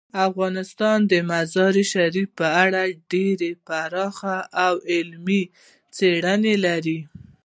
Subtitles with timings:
[0.27, 5.43] افغانستان د مزارشریف په اړه ډیرې پراخې او علمي
[5.95, 6.99] څېړنې لري.